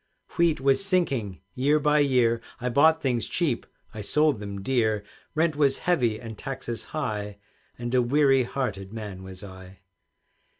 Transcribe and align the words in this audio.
Wheat 0.35 0.59
was 0.59 0.83
sinking 0.83 1.41
year 1.53 1.79
by 1.79 1.99
year, 1.99 2.41
I 2.59 2.69
bought 2.69 3.03
things 3.03 3.27
cheap, 3.27 3.67
I 3.93 4.01
sold 4.01 4.39
them 4.39 4.63
dear; 4.63 5.03
Rent 5.35 5.55
was 5.55 5.77
heavy 5.85 6.19
and 6.19 6.35
taxes 6.39 6.85
high, 6.85 7.37
And 7.77 7.93
a 7.93 8.01
weary 8.01 8.41
hearted 8.41 8.91
man 8.93 9.21
was 9.21 9.43
I. 9.43 9.81